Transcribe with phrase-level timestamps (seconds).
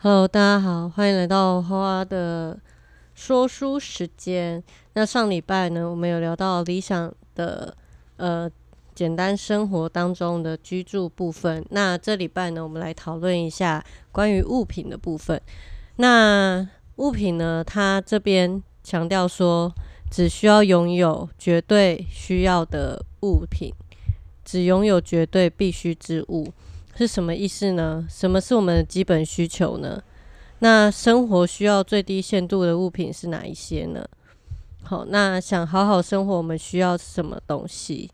[0.00, 2.56] Hello，大家好，欢迎来到花的
[3.16, 4.62] 说书时间。
[4.92, 7.76] 那上礼拜呢，我们有聊到理想的
[8.16, 8.48] 呃
[8.94, 11.66] 简单生活当中的居住部分。
[11.70, 15.42] 那这礼拜呢，我们来讨论一下关于物品的部分。
[15.96, 16.64] 那
[16.98, 19.74] 物品呢，它这边强调说，
[20.12, 23.74] 只需要拥有绝对需要的物品，
[24.44, 26.52] 只拥有绝对必须之物。
[26.98, 28.04] 是什么意思呢？
[28.10, 30.02] 什么是我们的基本需求呢？
[30.58, 34.04] 那生活需要最低限度的物品是哪一些呢？
[34.82, 38.10] 好，那想好好生活，我们需要什么东西？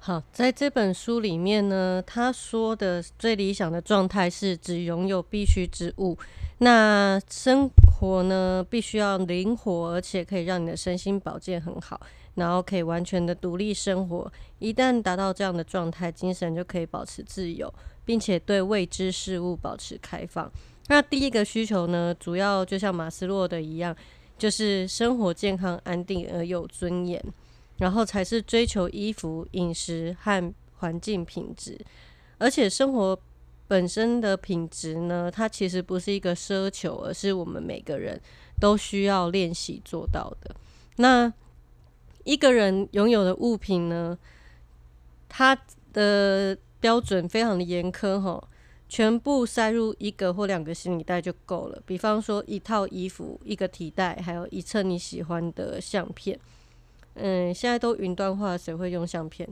[0.00, 6.18] 好，在这本书里面呢，他说的最理想的状态是只拥有必需之物。
[6.58, 12.00] 那生活呢，必须要灵活，而且可以让你的身心保健很好。
[12.34, 17.72] 然后可以完全的独立生活，一旦达到这样的状态，精神就可以保持自由，
[18.04, 20.50] 并且对未知事物保持开放。
[20.88, 23.94] 那第一个需求呢，主要就像马斯洛的一样，
[24.38, 27.22] 就是生活健康、安定而有尊严，
[27.78, 31.78] 然后才是追求衣服、饮食和环境品质。
[32.38, 33.18] 而且生活
[33.68, 38.20] 本身的品质呢，它其实不是一个奢求，而是我们每个人
[38.58, 40.56] 都需要练习做到的。
[40.96, 41.32] 那
[42.24, 44.16] 一个人拥有的物品呢，
[45.28, 45.56] 它
[45.92, 48.42] 的标准非常的严苛哈，
[48.88, 51.82] 全部塞入一个或两个行李袋就够了。
[51.84, 56.38] 比方说一套衣服、一个提袋，还有一册你喜欢的相片。
[57.14, 59.48] 嗯，现在都云端化，谁会用相片？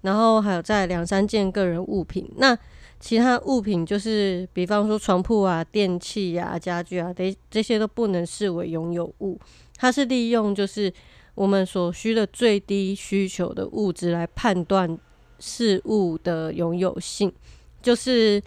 [0.00, 2.28] 然后还有在两三件个人物品。
[2.36, 2.56] 那
[2.98, 9.38] 其他物品就是，比方说床铺啊、电器啊、家具啊，这这些都不能视为拥有物。
[9.76, 10.92] 它是利用就是。
[11.34, 14.98] 我们所需的最低需求的物质来判断
[15.38, 17.32] 事物的拥有性，
[17.80, 18.42] 就是，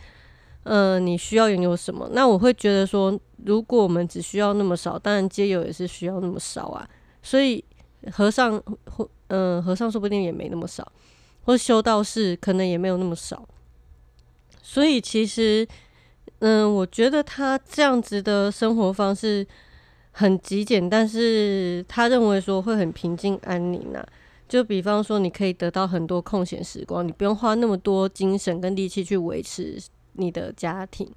[0.64, 2.08] 呃，你需要拥有什么？
[2.13, 6.88] 那我会觉得说，如果我们只需要那么少，当然街友也是需要那么少啊。
[7.24, 7.63] 所以
[8.12, 10.91] 和尚或嗯，和尚说不定也没那么少，
[11.44, 13.47] 或修道士可能也没有那么少。
[14.62, 15.68] 所以其实，
[16.40, 19.45] 嗯，我觉得他这样子的生活方式。
[20.18, 24.02] 很极简，但是他认为说会很平静安宁呐。
[24.48, 29.78] 就比方说，你可以得到很多空闲时光，你不用花那么多精神跟力气去维持
[30.14, 31.12] 你的家庭。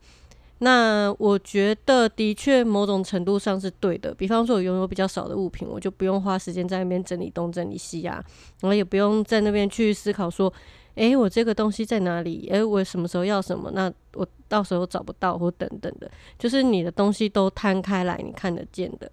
[0.59, 4.13] 那我觉得的确某种程度上是对的。
[4.13, 8.21] 比方说，我拥有比较少的物品，我就不用花时间在那边整理东整理西啊，
[8.61, 10.53] 然后也不用在那边去思考说。
[10.99, 12.49] 诶，我这个东西在哪里？
[12.51, 13.71] 诶，我什么时候要什么？
[13.71, 19.11] 那我到时候找不到或等等的，就是你的东西都摊开来，你看得见的。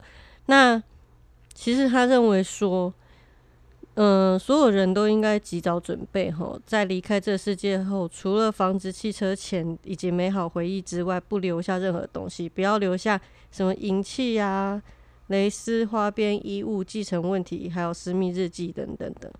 [0.48, 0.82] 那
[1.54, 2.92] 其实他认为说，
[3.94, 14.82] 嗯，所有人都应该及早准备哈，在离开这世界后，除了房子、汽车、钱以及美好回忆之外，不留下任何东西，不要留下什么银器呀、
[15.28, 19.32] 蕾丝、花边衣物、继承问题，还有私密日记等等的。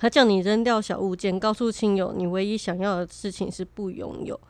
[0.00, 4.40] 他叫你扔掉小物件，告诉亲友你唯一想要的事情是不拥有。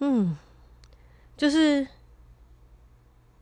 [0.00, 0.34] 嗯，
[1.36, 1.86] 就是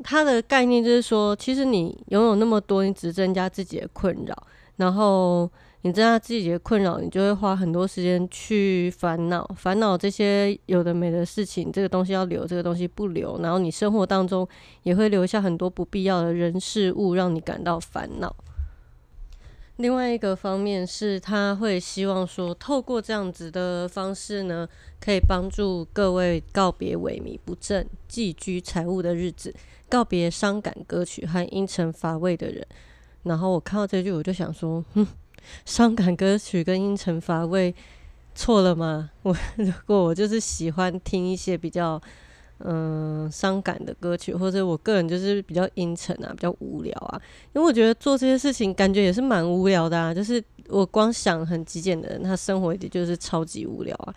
[0.02, 4.36] 他的概念就是说，其实你拥有那么多，你只增加自己的困扰，
[4.74, 5.48] 然后
[5.82, 11.70] 你增加自己的困扰，你就会花很多时间去烦恼，烦恼这些有的没的事情。
[11.70, 14.48] 这个东西要留，这个东西不留，然后你生活当中
[14.82, 18.34] 也会留下很多不必要的人事物，让你感到烦恼。
[19.76, 24.68] 另外一个方面是，他会希望说，透过这样子的方式呢，
[25.00, 29.52] 可以帮助各位告别萎靡不振、寄居财务的日子，
[29.88, 32.64] 告别伤感歌曲和阴沉乏味的人。
[33.22, 35.06] 然后我看到这句，我就想说，哼，
[35.64, 37.74] 伤感歌曲跟阴沉乏味
[38.34, 39.10] 错了吗？
[39.22, 42.00] 我 如果我就是喜欢听一些比较。
[42.64, 47.20] 嗯，伤感的歌曲，或者我个人就是比较阴沉啊，比较无聊啊。
[47.52, 50.14] 因为我觉得做这些事情，感觉也是蛮无聊的啊。
[50.14, 54.14] 就是我光想很极简的人，他生活也就是超级无聊啊。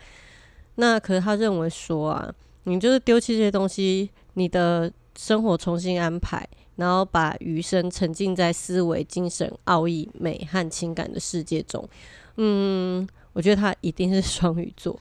[0.76, 2.32] 那可是他认为说啊，
[2.64, 6.46] 你就是丢弃这些东西，你的生活重新安排，
[6.76, 11.88] 然后把余生沉浸在思维、精神、奥义、美和情感的世界中。
[12.36, 14.96] 嗯，我觉得他一定是 双鱼座。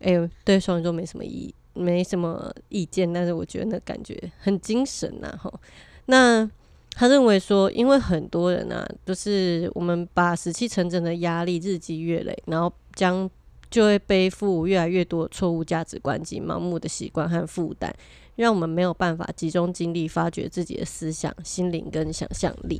[0.00, 1.54] 哎，对双鱼座没什么意义。
[1.74, 5.52] 没什么意见，但是我觉得那感觉很精神呐，哈。
[6.06, 6.48] 那
[6.94, 13.28] 他认为说，因为很多人啊，就是我们把死气沉沉的压力日积月累，然后将
[13.70, 17.90] 就会背负越来越多错误价值观及盲目的习惯和负担，
[18.36, 22.78] 让我们没有办法集中精力发掘自己的思想、心灵跟想象力。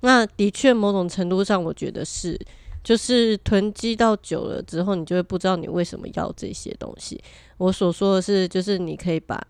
[0.00, 2.36] 那的确，某种程度上，我觉得是
[2.82, 7.22] 就是囤积到久了之后，你就会不知道你为什么要这些东西。
[7.58, 9.40] 我所说的是，就是你可以把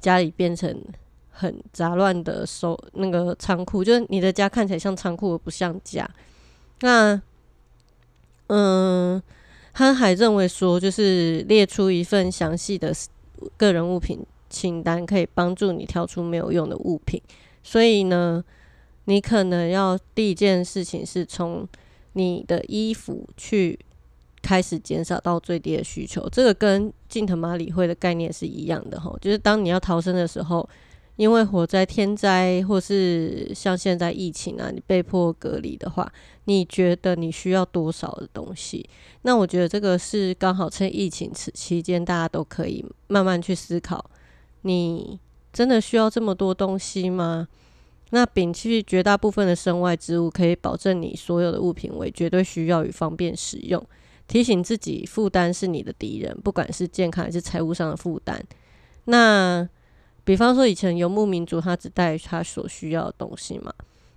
[0.00, 0.80] 家里变成
[1.30, 6.08] 很杂乱的收那个仓库，就是你的家看起来像仓库而不像家。
[6.80, 7.20] 那，
[8.46, 9.20] 嗯，
[9.72, 12.94] 他还认为说，就是列出一份详细的
[13.56, 17.20] 个人物品清单，可以帮助你挑出没有用的物品。
[17.64, 18.44] 所以呢，
[19.06, 21.66] 你可能要第一件事情是从
[22.16, 23.78] 你的衣服去
[24.42, 26.28] 开始减少到最低的需求。
[26.30, 30.68] 这个跟近藤麻里会的概念是一样的哈，就是当你要逃生的时候。
[31.16, 36.12] 因为火灾、天灾，或是像现在疫情啊，你被迫隔离的话，
[36.44, 38.86] 你觉得你需要多少的东西？
[39.22, 44.10] 那我觉得这个是刚好趁疫情此期间，大家都可以慢慢去思考：
[44.60, 45.18] 你
[45.54, 47.48] 真的需要这么多东西吗？
[48.10, 53.84] 那摒弃绝大部分的身外之物，可以保证你所有的物品为绝对需要与方便使用。
[54.26, 58.42] 提醒自己，负担是你的敌人，不管是健康还是财务上的负担。
[59.04, 59.68] 那。
[60.24, 63.72] 比方说，以前游牧民族他只带他所需要的东西嘛，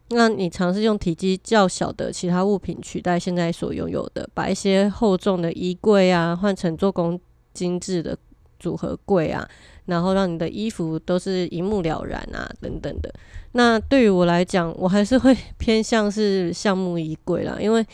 [0.09, 7.21] 那你尝试用体积较小的其他物品取代现在所拥有的，把一些厚重的衣柜啊换成做工
[7.53, 8.17] 精致的
[8.57, 9.47] 组合柜啊，
[9.89, 13.13] 然后让你的衣服都是一目了然啊等等的。
[13.51, 17.85] 那对于我来讲，我还是会偏向是橡木衣柜啦，因为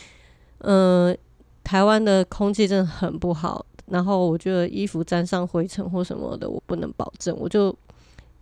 [0.60, 1.18] 嗯，
[1.64, 7.76] 台湾的空气真的很不好，然后我觉得衣服沾上灰尘或什么的，我不能保证，我就。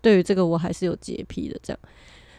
[0.02, 1.80] 对于这个我还是有洁癖的，这样。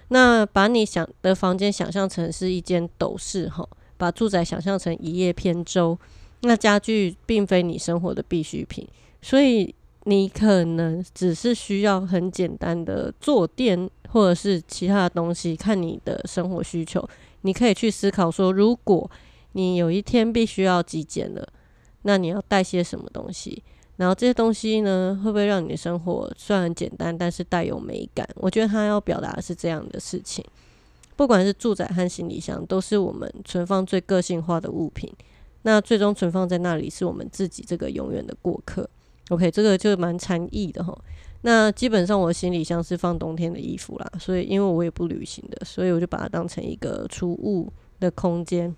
[0.09, 5.99] 那把你想的房间想象成是一间斗室哈，把住宅想象成一叶扁舟。
[6.43, 8.87] 那家具并非你生活的必需品，
[9.23, 9.75] 所以
[10.05, 17.07] 你可能只是需要很简单的坐垫或者是其他的东西，看你的生活需求。
[17.43, 19.11] 你可以去思考说，如果
[19.53, 21.47] 你有一天必须要极简了，
[22.03, 23.63] 那你要带些什么东西？
[23.97, 28.29] 然后这些东西呢，会不会让你的生活虽然简单，但是带有美感？
[28.37, 30.45] 我觉得他要表达的是这样的事情。
[31.17, 35.13] 不管是住宅和行李箱，都是我们存放最个性化的物品。
[35.63, 38.91] 那最终存放在那里，是我们自己这个永远的过客。
[39.31, 40.97] OK，这个就蛮禅意的哈。
[41.43, 48.75] 那基本上我行李箱是放冬天的衣服啦，所以因为我也不旅行的，所以我就把它当成一个储物的空间。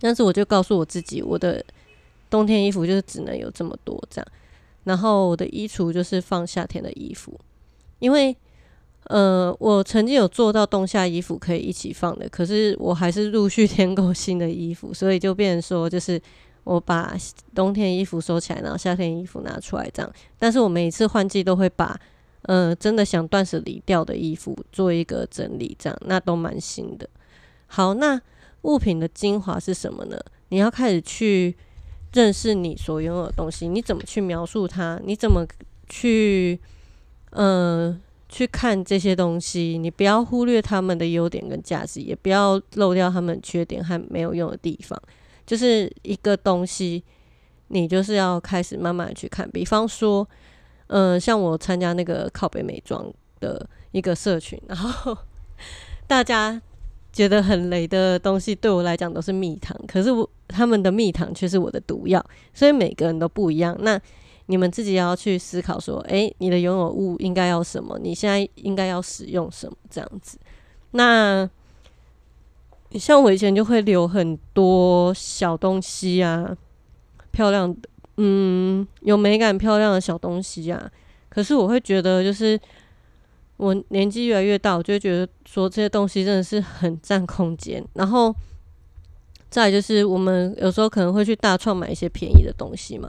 [0.00, 1.64] 但是我就告诉我自己，我的。
[2.30, 4.26] 冬天衣服就是只能有这么多这样，
[4.82, 7.38] 然后我的衣橱就是放夏天的衣服，
[8.00, 8.36] 因为
[9.04, 16.20] 呃，我曾经有做到冬夏衣服可以一起放的，可是我还是陆续添购新的衣服，所以就变成说，就是
[16.64, 17.16] 我把
[17.54, 20.12] 冬天衣服收起来，然后夏天衣服拿出来这样。
[20.38, 21.98] 但是我每一次换季都会把
[22.42, 27.08] 呃真的想断舍离掉的衣服做一个整理，这样那都蛮新的。
[27.68, 28.20] 好，那
[28.62, 30.18] 物品的精华是什么呢？
[30.48, 31.56] 你要开始去。
[32.14, 35.00] 认识你所拥有的东西，你怎么去描述它？
[35.04, 35.44] 你怎么
[35.88, 36.56] 去，
[37.30, 39.76] 呃，去看这些东西？
[39.76, 44.96] 你不要忽略他们的优点跟价值，也不要漏掉他们缺点和没有用的地方。
[45.46, 47.02] 就是一个东西，
[47.68, 49.50] 你就是要开始慢慢去看。
[49.50, 50.28] 比方说，
[50.86, 55.16] 呃，像我参加那个靠北美妆的一个社群，然后
[56.06, 56.60] 大家。
[57.14, 62.20] 觉得很雷的东西对我来讲都是蜜糖，可是我他们的蜜糖却是我的毒药，
[62.52, 63.76] 所以每个人都不一样。
[63.82, 63.96] 那
[64.46, 67.96] 你们自己要去思考说，诶，你的拥有物应该要什么？
[68.00, 69.76] 你现在应该要使用什么？
[69.88, 70.36] 这样子。
[70.90, 71.48] 那
[72.98, 76.56] 像我以前就会留很多小东西啊，
[77.30, 80.90] 漂亮的，嗯，有美感、漂亮的小东西啊。
[81.28, 82.58] 可是我会觉得就是。
[83.56, 87.82] 我年纪越来越大，我就觉得说这些东西真的是很占空间。
[87.92, 88.34] 然后
[89.48, 93.08] 再就是我们有时候可能会去大创买一些便宜的东西嘛，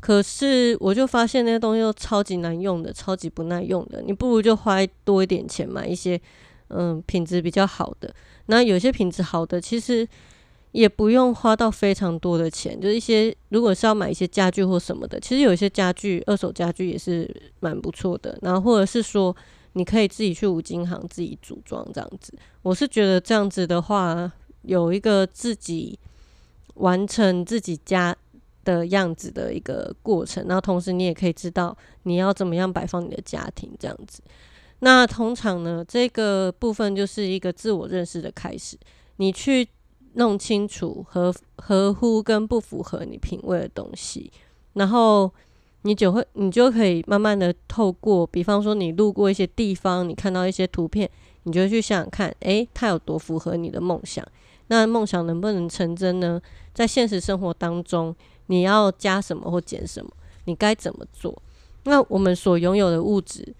[0.00, 4.02] 可是我就发现那些东西都超级难用的，超级不耐用的。
[4.02, 6.20] 你不如就花多一点钱买一些
[6.68, 8.14] 嗯品质比较好的。
[8.46, 10.06] 那有些品质好的其实
[10.72, 18.38] 也不用花到非常多的钱，就是一些如果是要买一些家具或什么的，其实有一些家具二手家具也是蛮不错的。
[18.42, 19.34] 然后或者是说。
[19.78, 22.32] 你可以自己去五金行自己组装这样子，
[22.62, 24.32] 我是觉得这样子的话，
[24.62, 25.98] 有一个自己
[26.76, 28.16] 完成自己家
[28.64, 34.22] 的样子的一个过程，然后同时你也可以知道你要怎么样摆放你的家庭这样子。
[34.80, 38.76] 那通常呢，这个部分就是一个自我认识的开始，
[39.16, 39.68] 你去
[40.14, 44.30] 弄清楚合合乎跟不符合你品味的东西，
[44.74, 45.32] 然后。
[45.82, 51.08] 你就会，你就可以慢慢的透过，比方说你路过一些地方，你看到一些图片，
[51.44, 54.26] 你就去想想看，诶，它有多符合你的梦想？
[54.66, 56.42] 那梦想能不能成真呢？
[56.74, 58.12] 在现实生活当中，
[58.46, 60.10] 你要加什么或减什么？
[60.46, 61.40] 你该怎么做？
[61.84, 63.54] 那我们所拥有的物质，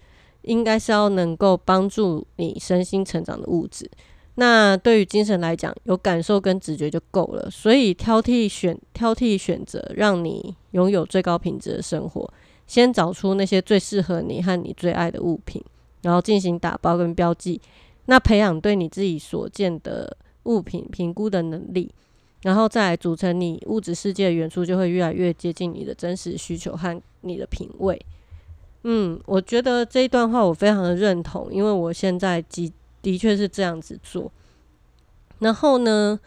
[0.47, 3.89] 应该是要能够帮助你身心成长的物质。
[4.35, 7.49] 那对于精神来讲，有感受跟直觉就够了。
[7.49, 12.31] 所以挑剔选挑剔选择，让你拥有最高品质的生活。
[12.67, 15.63] 先找出那些最适合你和你最爱的物品，
[16.01, 17.59] 然后进行打包跟标记。
[18.05, 21.91] 那培养对你自己所见的物品评估的能力，
[22.43, 27.99] 然后再组成你物质世界的元素，就会越来越接近你的真实需求和你的品味。
[28.83, 34.31] 嗯，我觉得这一段话我非常的认同，因为我现在的的确是这样子做。
[35.39, 36.19] 然后呢，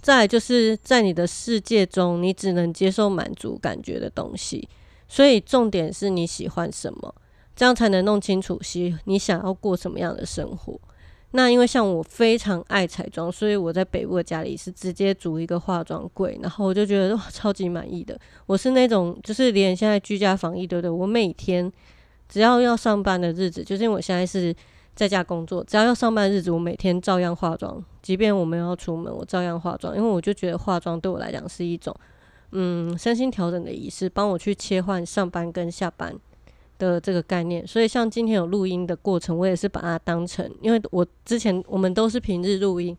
[0.00, 4.68] 再就是在你的世界中，你只能接受满足感觉的东西，
[5.08, 7.14] 所以重点是你喜欢什么，
[7.54, 10.78] 这样才能弄清楚喜你想要过什么样的生活。
[11.34, 18.18] 那因为像我非常爱彩妆，所以我在北部的家里是直接组一个化妆柜，然后我就觉得超级满意的。
[18.46, 20.90] 我是那种就是连现在居家防疫对不对？
[20.90, 21.72] 我每天
[22.28, 24.54] 只要要上班的日子，就是因为我现在是
[24.94, 31.96] 在家工作，只要要上班日子，我每天照样化妆，即便我们要出门，我照样化妆，因为我就觉得化妆对我来讲是一种
[32.50, 36.14] 嗯身心调整的仪式，帮我去切换上班跟下班。
[36.78, 42.96] 的这个概念，所以像今天有录音的过程，我也是把它当成，因为我之前我们都是平日录音，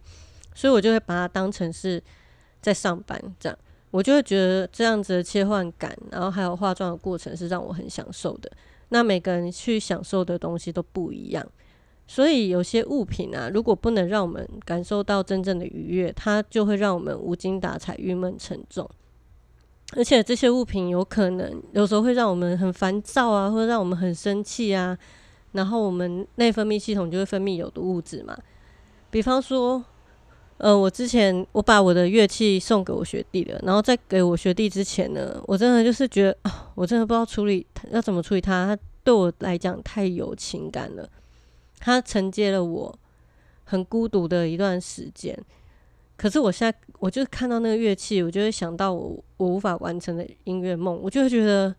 [0.54, 2.02] 所以我就会把它当成是
[2.62, 3.58] 在上班这样，
[3.92, 8.50] 我就会觉得这样子的切换感，然后还有化妆的过程是让我很享受的。
[8.90, 11.46] 那每个人去享受的东西都不一样，
[12.08, 18.90] 所以有些物品啊，如果不能让我们感受到真正的愉悦，它就会让我们无精打采、郁闷沉重。
[19.96, 24.98] 而且这些物品有可能有时候会让我们很烦躁啊，或者让我们很生气啊，
[25.52, 28.38] 然后我们内分泌系统就会分泌有毒物质嘛。
[29.10, 29.84] 比方说，
[30.58, 41.08] 呃，我之前我把我的乐器送给我学弟了，然后在给我学弟之前呢，我真的就是觉得，我真的不知道处理要怎么处理它，它对我来讲太有情感了，
[41.80, 43.00] 它承接了我
[43.64, 45.38] 很孤独的一段时间。
[46.24, 51.76] 可是我现在，我就看到那个乐器，我就会想到我我无法完成的音乐梦，我就会觉得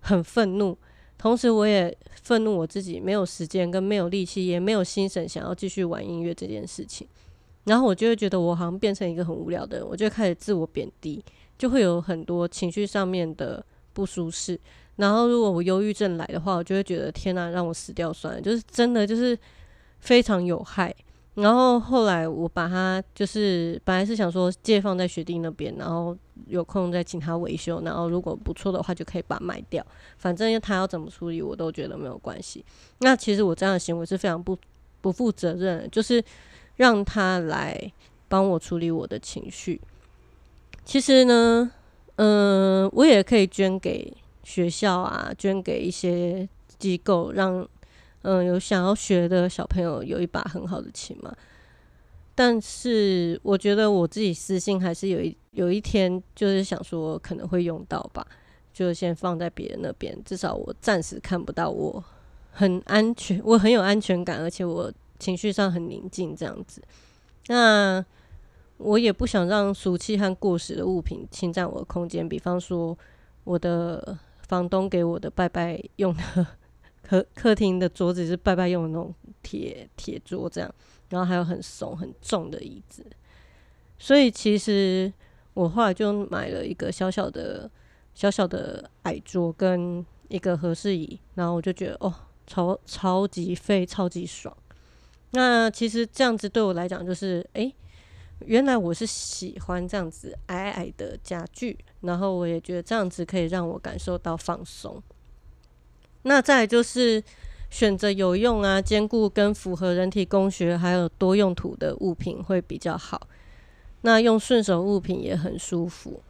[0.00, 0.74] 很愤怒。
[1.18, 7.06] 同时，我也愤怒我自己没有时间跟没有力气，也没有心神想要继续玩音乐这件事情。
[7.64, 11.22] 然后我就会觉得我好像变成一个很无聊的人，我就开始自我贬低，
[11.58, 14.58] 就会有很多情绪上面的不舒适。
[14.96, 19.38] 然后如果我忧郁症来的话，我就会觉得天哪，让我死掉算了，就是真的就是
[19.98, 20.94] 非常有害。
[21.34, 26.14] 然后后来我把它就是本来是想说借放在学弟那边，然后
[26.46, 29.82] 有空再请他维修，然后如果不错的话就可以把它卖掉。
[30.18, 32.62] 反正他要怎么处理我都觉得没有关系。
[32.98, 34.54] 那其实我这样的行为是非常不
[35.00, 36.22] 不负责任，就是
[36.76, 37.92] 让他来
[38.28, 39.80] 帮我处理我的情绪。
[40.84, 41.70] 其实呢，
[42.16, 46.46] 嗯，我也可以捐给学校啊，捐给一些
[46.78, 47.66] 机构，让。
[48.22, 51.34] 嗯，有想要学的小朋友有一把很好的琴嘛？
[52.34, 58.26] 但是我觉得我自己私心还是有一有一天就是想说可能会用到吧，
[58.72, 62.02] 就先放在别人那边，至少我暂时看不到，我
[62.50, 66.80] 很安全，我很有安全感，而且我情绪上很宁静这样子。
[67.48, 68.02] 那
[68.78, 72.96] 我也不想让俗气和过时的物品侵占我的空间，比方说
[73.44, 76.46] 我的房东给我的拜拜用的。
[77.02, 80.74] 客客厅的桌子是拜拜用的那种铁铁桌，这样，
[81.10, 83.04] 然后还有很怂很重的椅子，
[83.98, 85.12] 所以其实
[85.54, 87.70] 我后来就买了一个小小的
[88.14, 92.14] 小小的矮桌跟一个合适椅，然后我就觉得哦，
[92.46, 94.56] 超超级费，超级爽。
[95.32, 97.74] 那其实这样子对我来讲，就是诶，
[98.40, 105.02] 原来我是喜欢这样子矮矮的家具，然后我也觉得这样子可以让我感受到放松。
[106.22, 107.22] 那再就是
[107.70, 113.28] 选择有用啊、兼顾跟符合人体工学还有多用途的物品会比较好。
[114.02, 116.20] 那用顺手物品也很舒服，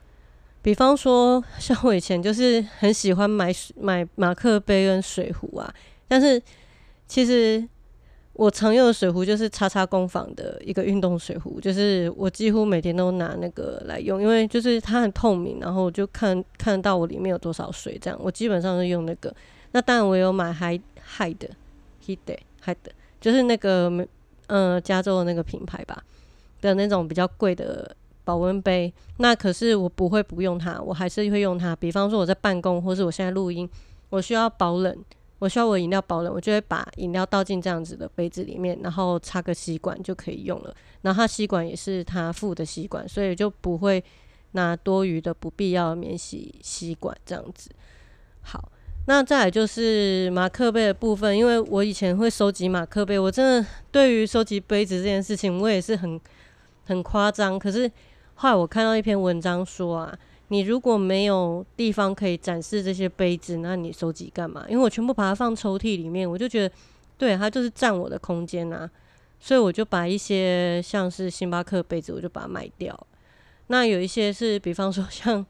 [0.60, 5.74] 比方说像我以前就是很喜欢买买马克杯跟水壶啊，
[6.06, 6.40] 但是
[7.06, 7.66] 其实
[8.34, 19.34] 我常用的水壶就是叉叉工坊的一个运动水壶，就是我几乎每天都拿那个来用，因为就是它很透明，然后我就看看得到我里面有多少水，这样我基本上是用那个。
[19.72, 20.80] 那当然，我有买 Hide
[21.18, 21.50] Hide
[22.06, 22.76] Hide Hide，
[23.20, 24.06] 就是那个
[24.46, 26.02] 嗯加州的那个品牌吧
[26.60, 28.92] 的那种比较贵的保温杯。
[29.18, 31.74] 那可是我不会不用它，我还是会用它。
[31.76, 33.68] 比方说我在办公，或是我现在录音，
[34.10, 34.96] 我需要保冷，
[35.38, 40.74] 我需要我饮料保冷，我就会把饮料倒进这样子的杯子里面，然后插个吸管就可以用了。
[41.02, 44.02] 然后它吸管也是它附的吸管，所以就不会
[44.52, 47.70] 拿多余的不必要的免洗吸管这样子。
[48.40, 48.71] 好，
[49.06, 56.20] 那再来就是马克杯的部分，因为我以前会收集马克杯，我真的对于收集杯子这件事情，我也是很
[56.84, 57.58] 很夸张。
[57.58, 57.90] 可是
[58.34, 60.18] 后来我看到一篇文章说啊。
[60.48, 64.66] 你如果没有地方可以展示这些杯子，那你收集干嘛？
[64.68, 66.74] 因为我全部把它放抽屉里面，我就觉得，
[67.16, 68.90] 对它就是占我的空间啊，
[69.40, 72.94] 所以我就把一些像是星巴克杯子，我就把它卖掉。
[73.68, 75.42] 那有一些是，比方说像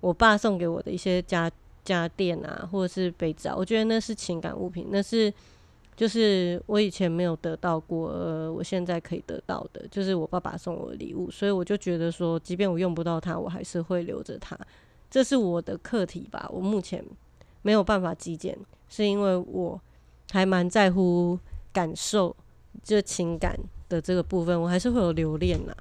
[0.00, 1.50] 我爸送给我的一些家
[1.84, 5.32] 家电啊，或者是杯子啊，我觉得那是情感物品，那是。
[5.94, 14.58] 就是我以前没有得到过，呃，我现在可以得到的，就是我爸爸送我的礼物，所以我就觉得说，即便我用不到它，我还是会留着它，
[15.10, 16.48] 这是我的课题吧。
[16.50, 17.04] 我目前
[17.60, 18.58] 没有办法极简，
[18.88, 19.78] 是因为我
[20.30, 21.38] 还蛮在乎
[21.74, 22.34] 感受，
[22.82, 23.56] 就情感
[23.90, 25.76] 的这个部分，我还是会有留恋呐。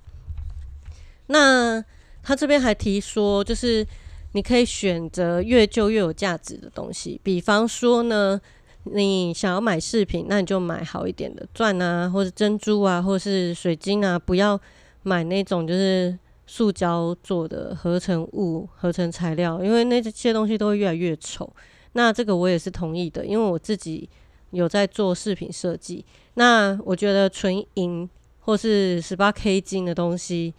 [1.27, 1.83] 那
[2.21, 3.87] 他这边还提说，就是
[4.33, 8.39] 你可以选择越旧越有价值的东西，比方说呢。
[8.85, 14.59] 你想要买饰品，那你就买好一点的钻啊，或者珍珠啊，或是水晶啊，不要
[15.03, 21.47] 买那种就是塑胶做的合成物、合成材料，因为那些东西都会越来越丑。
[21.91, 24.09] 那这个我也是同意的，因为我自己
[24.49, 26.03] 有在做饰品设计。
[26.33, 28.09] 那我觉得纯银
[28.39, 30.55] 或是十八 K 金的东西，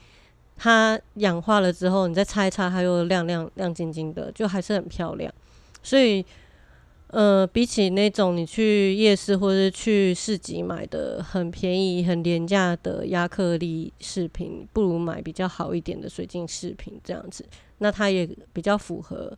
[0.63, 5.33] 它氧化了之后，你再擦一擦，它又亮亮亮晶晶的，就还是很漂亮。
[5.83, 6.25] 所以。
[7.09, 17.45] 呃，比起那种你去夜市或者去市集买的很便宜、很廉价的亚克力饰品，不如买比较好一点的水晶饰品这样子。
[17.81, 19.37] 那它也比较符合，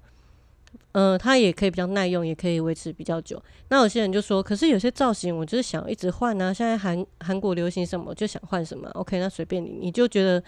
[0.93, 3.43] 呃，它也可以比较耐用，也可以维持比较久。
[3.71, 6.52] 那有些人就说，可是有些造型我就是想一直换啊。
[6.54, 8.88] 现在韩韩国流行什么，就想换什么。
[8.90, 10.40] OK，那随便你，你就觉得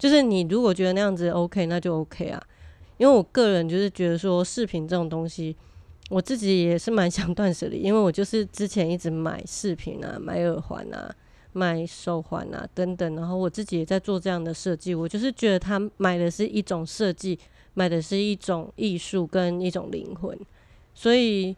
[0.00, 2.42] 就是你如果觉得那样子 OK，那就 OK 啊。
[2.98, 5.54] 因为我个人就是觉得说饰品这种东西。
[6.08, 11.08] 我自己也是蛮想断舍离，因为我就是之前一直买饰品啊、买耳环啊、
[11.52, 14.92] 买手环啊等等，然后我自己也在做这样的设计。
[14.92, 17.38] 我就是觉得他买的是一种设计，
[17.74, 20.36] 买的是一种艺术跟一种灵魂，
[20.94, 21.54] 所以，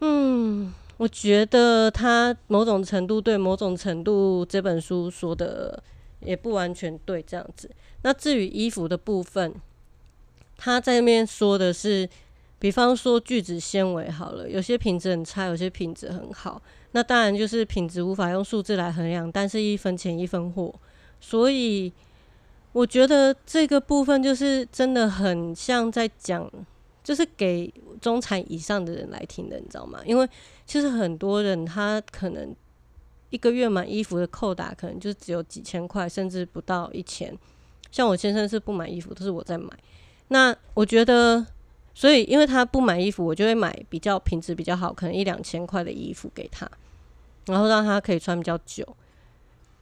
[0.00, 5.82] 嗯，我觉得他某种程度对，某种程度这本书说的
[6.24, 7.70] 也不完全对，这样子。
[8.02, 9.54] 那至于衣服的部分，
[10.56, 12.08] 他在那边说的是。
[12.60, 16.62] 比方说聚酯纤维好了，有些品质很差，有些品质很好。
[16.92, 20.74] 那当然就是品质无法用数字来衡量，但是一分钱一分货。
[21.20, 21.92] 所以
[22.72, 26.50] 我觉得这个部分就是真的很像在讲，
[27.02, 30.00] 就是给中产以上的人来听的，你知道吗？
[30.06, 30.28] 因为
[30.64, 32.54] 其实很多人他可能
[33.34, 37.36] 一个月买衣服的扣打可能就只有几千块，甚至不到一千。
[37.90, 39.70] 像我先生是不买衣服，都是我在买。
[40.28, 41.44] 那我觉得。
[41.96, 46.68] 所以，因为他不买衣服，我就会买比较品质比较好，可能一两千块的衣服给他，
[47.46, 48.84] 然后让他可以穿比较久，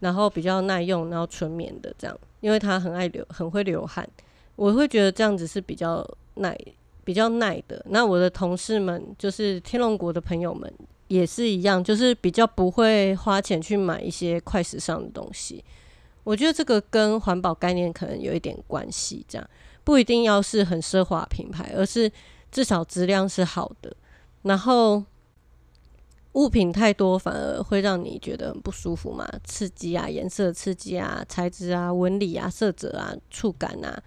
[0.01, 2.15] 然后比较耐用，然后纯棉的这样。
[2.41, 4.07] 因为他很爱流，很会流汗，
[4.57, 6.55] 我会觉得这样子是比较耐、
[7.03, 7.83] 比较耐的。
[7.89, 10.71] 那我的同事们，就是天龙国的朋友们，
[11.13, 15.63] 也是一样，就是比较不会花钱去买一些快时尚的东西。
[16.25, 19.51] 我觉得这个跟环保概念可能有一点关系，这样。
[19.85, 22.11] 不一定要是很奢华品牌，而是
[22.51, 23.95] 至少质量是好的。
[24.43, 25.05] 然后
[26.33, 34.03] 物品太多反而会让你觉得很不舒服嘛，刺激啊，颜色刺激啊，材质啊，纹理啊，色泽啊，触感啊。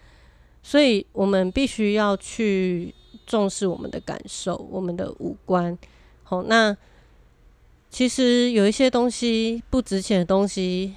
[0.64, 2.96] 所以我们必须要去
[3.28, 5.78] 重视我们的感受，我们的五官。
[6.24, 6.76] 好，那
[7.96, 10.96] 其实有一些东西不值钱的东西，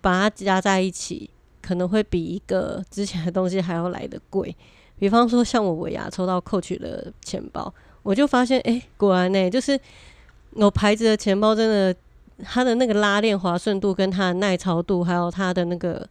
[0.00, 1.28] 把它加在一起。
[1.60, 4.56] 可能会比一个值钱的东西还要来的贵，
[4.98, 9.78] 比方说像我尾牙抽到扣取的钱包，我就发现，哎，果然呢，就是
[10.56, 11.94] 有牌子的钱包，真的
[12.42, 16.08] 它的那个拉链滑顺度、跟它的耐潮度，还有它的那个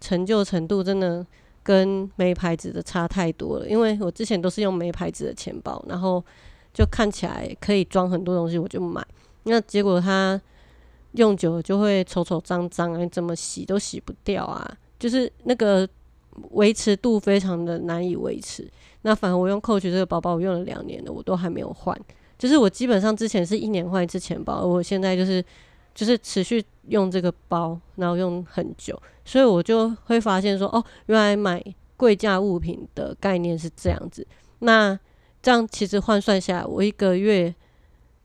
[0.00, 1.26] 成就程度，真的
[1.64, 3.68] 跟没牌子的差太多了。
[3.68, 6.24] 因为我之前都是用没牌子的钱包，然后
[6.72, 9.04] 就看起来可以装很多东西，我就买，
[9.44, 10.40] 那结果它
[11.12, 14.76] 用久了就会丑丑脏脏，你怎么洗都洗不掉啊。
[14.98, 15.88] 就是那个
[16.50, 18.66] 维持度非常的难以维持。
[19.02, 21.98] 那反而我用 Coach 这个包包，我用了两年了，我都还没有换。
[22.38, 25.44] 就是我基本上之前是一年换一次钱包，我现在就是
[25.94, 29.00] 就是持续用这个包，然后用很久。
[29.24, 31.62] 所以我就会发现说，哦，原来买
[31.96, 34.26] 贵价物品的概念是这样子。
[34.60, 34.98] 那
[35.42, 37.52] 这样其实换算下来，我一个月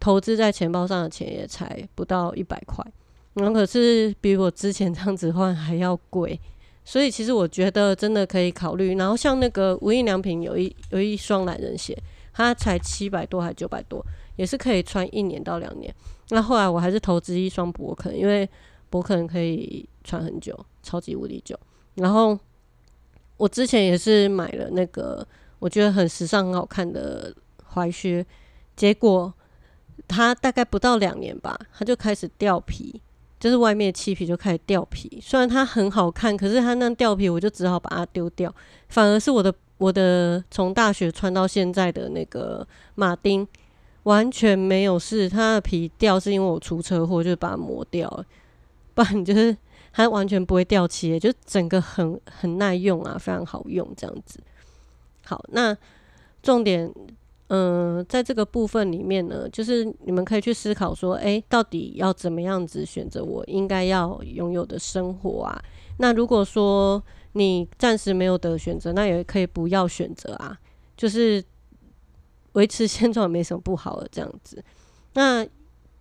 [0.08, 2.82] 投资在钱包上的钱也才不到一百块，
[3.34, 6.40] 然后可是比我之前这样子换还要贵，
[6.86, 8.96] 所以其实我觉得真的可以考虑。
[8.96, 11.94] 然后像那个无印良品有一有一双懒人鞋，
[12.32, 14.02] 它才七百多还九百多，
[14.38, 15.94] 也是可以穿一年到两年。
[16.30, 18.50] 那后来我还是投资一双博肯，因为
[18.90, 21.60] 博肯可以穿很久，超级无敌久。
[21.96, 22.40] 然后
[23.36, 25.28] 我之前也是买了那个
[25.60, 27.36] 我觉得很时尚、很好看的
[27.74, 28.26] 踝靴，
[28.74, 29.34] 结果
[30.08, 33.02] 它大概不到两年吧，它就开始掉皮，
[33.40, 35.20] 就是外面漆皮就开始掉皮。
[35.22, 38.54] 虽然它很好看，可是它那掉皮，我就只好把它丢掉。
[38.90, 43.48] 反而是我的我的从大学穿到现在的那个马丁，
[44.04, 45.30] 完全没有事。
[45.30, 48.26] 它的皮掉是因为我出车祸，就是把它磨掉了，
[48.94, 49.56] 不然就是。
[49.94, 54.40] 它完全不会掉漆，就整个很很耐用啊，非常好用这样子。
[55.26, 55.76] 好，那
[56.44, 56.94] 重点，
[57.50, 65.64] 嗯，在这个部分里面呢，就是你们可以去思考说，诶，到底要怎么样子选择我应该要拥有的生活啊？
[66.00, 70.60] 那如果说你暂时没有得选择，那也可以不要选择啊，
[70.98, 71.42] 就是
[72.52, 74.62] 维持现状没什么不好的这样子。
[75.14, 75.48] 那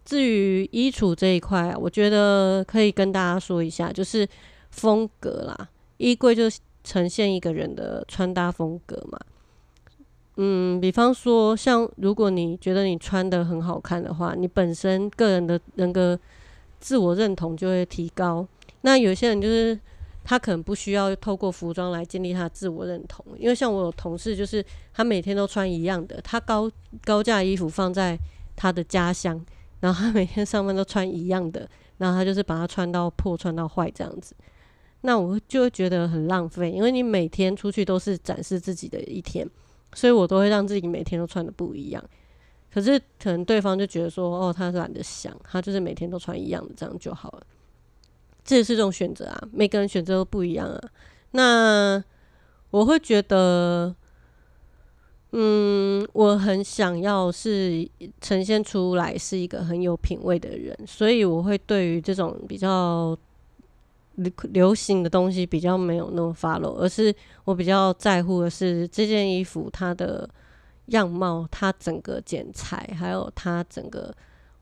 [0.04, 4.28] 至于衣橱这一块啊，我觉得可以跟大家说一下，就是
[4.70, 6.44] 风格啦，衣柜就
[6.82, 9.16] 呈现一个人的穿搭风格嘛。
[10.37, 16.18] 嗯，比方说，像如果你觉得你穿的很好看的话，你本身个人的人格
[16.79, 18.46] 自我认同就会提高。
[18.83, 19.79] 那有些人就是
[20.22, 26.70] 他可能不需要透过服装来建立他自我认同，因为像我有同事，就是他每天都穿一样的，他高
[27.05, 28.18] 高价衣服放在
[28.55, 29.44] 他的家乡。
[29.79, 31.68] 然后他每天上班都穿一样的，
[31.99, 34.35] 然后他就是把它穿到破、穿到坏这样子。
[35.03, 39.49] 那我就会觉得很浪费，因为你每天出去都是展示自己的一天，
[39.96, 42.04] 所以我都会让自己每天都穿的不一样。
[42.72, 47.42] 可是可能对方就觉得说，哦，他懒得想，他就是每天都穿一样的，这样就好了。
[48.44, 50.80] 这也是种选择啊，每个人选择都不一样啊。
[51.32, 52.04] 那
[52.70, 53.96] 我会觉得。
[55.38, 57.87] 嗯，我很想要是
[58.22, 63.14] 呈现出来是一个很有品味的人，所以我会对于这种比较
[64.16, 70.29] 流流行的东西比较没有那么 follow，而是我比较在乎的是这件衣服它的
[70.87, 74.14] 样貌、它整个剪裁，还有它整个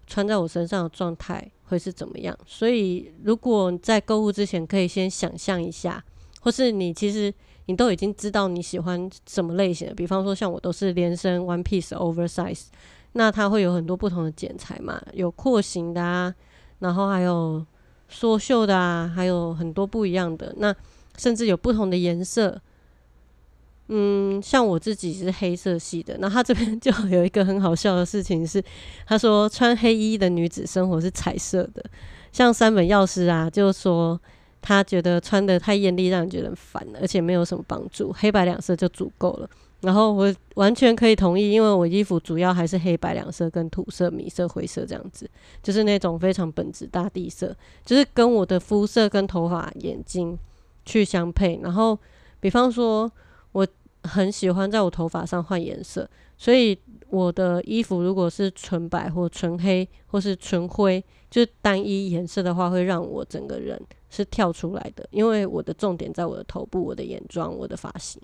[0.07, 2.39] 穿在我身上的状态会是怎么样。
[2.47, 6.05] 所以，如果你在购物之前可以先想象一下，
[6.41, 7.33] 或是你其实。
[7.67, 12.67] 你都已经知道你喜欢什么类型的，比方说像我都是连身 one piece oversize，
[13.13, 16.35] 那它会有很多不同的剪裁嘛，有廓形的啊，
[16.81, 17.65] 然后还有
[18.15, 20.75] 缩袖的啊，还有很多不一样的，那
[21.19, 22.61] 甚至有不同的颜色。
[23.89, 28.63] 嗯，像我自己是黑色系的，那他这边 就有一个很好笑的事情是，
[29.07, 31.85] 他说穿黑衣的女子生活是彩色的，
[32.33, 34.21] 像三本药师啊，就说。
[34.67, 38.11] 他觉得穿的太艳丽，让人觉得很烦，而且没有什么帮助。
[38.15, 39.51] 黑白两色就足够了。
[39.85, 45.29] 然后我完全可以同意，因为我衣服主要还是黑白两色跟土色、米色、灰色这样子，
[45.63, 50.39] 就是那种非常本质大地色，就是跟我的肤色跟头发、眼睛
[50.85, 51.61] 去相配。
[51.63, 51.99] 然后，
[52.41, 53.11] 比方说，
[53.53, 53.67] 我
[54.03, 56.79] 很喜欢在我头发上换颜色，所以
[57.11, 63.81] 我的衣服如果是纯白或纯黑或是纯灰，就是单一颜色的话，会让我整个人。
[64.11, 68.23] 是跳出来的，因为我的重点在我的头部、我的眼妆、我的发型，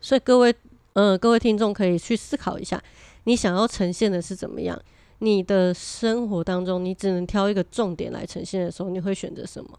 [0.00, 0.54] 所以各位，
[0.92, 2.82] 呃，各位听众可以去思考一下，
[3.24, 4.80] 你想要呈现的是怎么样？
[5.20, 9.70] 你的生活当中，你只能挑一个重点来呈现的时候，你会选择什么？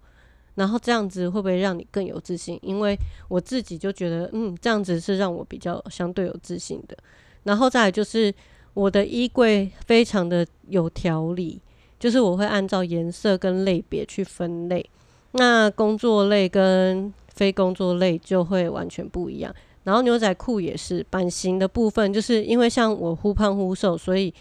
[0.56, 2.60] 然后这样子会不会让你更有自信？
[2.62, 2.98] 因为
[3.30, 6.98] 我自己就觉得，嗯，这样子是让我比较相对有自信的。
[7.44, 8.34] 然后再来就是
[8.74, 11.62] 我的衣柜非常的有条理，
[11.98, 14.86] 就是我会按照颜色跟类别去分类。
[15.32, 19.56] 那工作类跟非工作类就会完全不一样。
[19.89, 24.32] 然后牛仔裤也是版型的部分，就是因为像我忽胖忽瘦，所以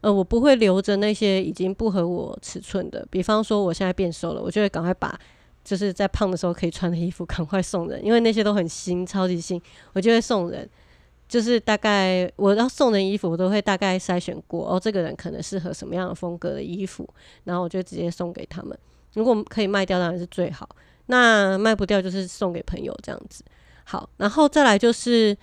[0.00, 3.06] 呃我不会留着那些已经不合我尺寸的。
[3.10, 5.14] 比方说我现在变瘦了，我就会赶快把
[5.62, 9.60] 就是在胖的时候可以穿的衣服 赶快送人，因为那些都很新，超级新，
[9.92, 10.66] 我就会送人。
[11.28, 17.06] 就是大概我要送人衣服，我都会大概筛选过哦，这个人可能适合什么样的风格的衣服，
[17.44, 18.78] 然后我就直接送给他们。
[19.12, 20.68] 如果可以卖掉，当然是最好。
[21.06, 23.44] 那卖不掉，就是送给朋友这样子。
[23.84, 25.36] 好，然后再来就是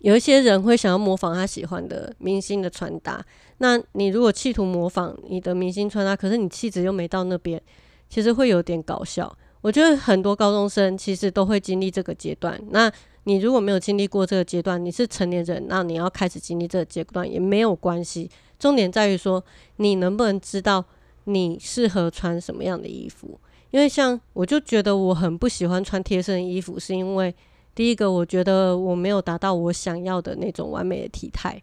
[0.00, 3.24] 有一些人会想要模仿他喜欢的明星的穿搭。
[3.58, 7.60] 那你如果企图模仿你的明星穿搭，可是你气质又没到那边，
[8.08, 9.36] 其实会有点搞笑。
[9.60, 12.60] 我觉得很多高中生其实都会经历这个阶段。
[12.70, 12.90] 那
[13.24, 18.30] 你如果没有经历过这个阶段，你是成年人，那你要开始经历这个阶段也没有关系。
[18.58, 19.44] 重点在于说，
[19.76, 20.84] 你能不能知道
[21.24, 23.38] 你适合穿什么样的衣服？
[23.70, 27.34] 因为像我就觉得我很不喜欢穿贴身衣服，是因为
[27.74, 31.60] 第一个，我觉得我没有达到我想要的那种完美的体态。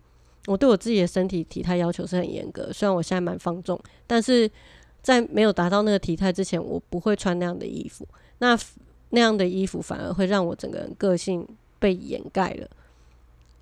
[0.48, 4.50] 我对我自己的身体体态要求是很严格，虽然我现在蛮放纵，但是
[5.02, 8.08] 在没有达到那个体态之前，我不会穿那样的衣服。
[8.38, 8.58] 那
[9.10, 11.48] 那样的衣服反而会让我整个人个性
[11.80, 12.68] 被掩盖了。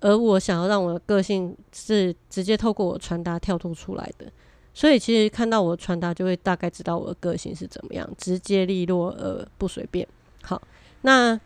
[0.00, 4.30] 而我想要让我的个性是直接透过我穿搭跳脱出来的。
[4.74, 10.06] 所以其实看到我的穿搭，就会大概知道我的个性是怎么样，直接利落而不随便。
[10.42, 10.60] 好，
[11.02, 11.38] 那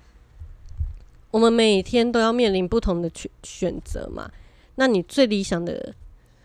[1.30, 4.30] 我们每天都要面临不同的选选择嘛？
[4.76, 5.94] 那你最理想的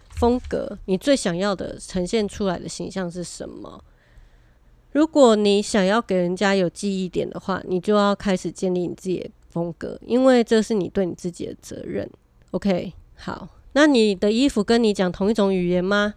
[0.10, 3.82] 风格，你最想要的呈现出来的形象是什么？
[4.92, 12.08] 如果你想要给人家有记忆点的话，你就要开始建立你自己的风格，因为这是你对你自己的责任。
[12.52, 16.14] OK，好，那你的衣服跟你讲同一种语言吗？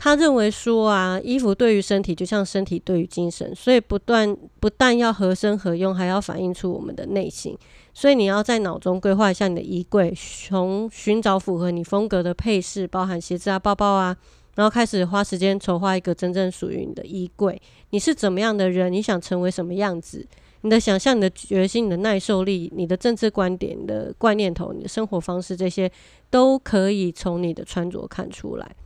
[0.00, 7.58] 他认为说啊，衣服对于身体就像身体对于精神，所以不断不但要合身合用，还要反映出我们的内心。
[7.92, 10.14] 所以你要在脑中规划一下你的衣柜，
[10.46, 14.16] 从寻找符合你风格的配饰，包含鞋子啊、包包啊，
[14.54, 17.60] 然后开始花时间筹划一个真正属于你的衣柜。
[17.90, 18.92] 你是怎么样的人？
[18.92, 20.24] 你想成为什么样子？
[20.60, 25.90] 你的想象、你的决心、你的耐受力、你的政治观点、你的怪念头、你的生活方式，这些
[26.30, 28.76] 都可以从你的穿着看出来。